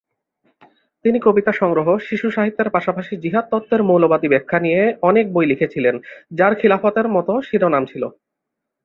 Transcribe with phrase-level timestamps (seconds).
[1.05, 5.95] তিনি কবিতা সংগ্রহ, শিশু সাহিত্যের পাশাপাশি "জিহাদ তত্ত্বের মৌলবাদী ব্যাখ্যা" নিয়ে অনেক বই লিখেছিলেন,
[6.31, 8.03] যার খিলাফতের মতো শিরোনাম ছিল।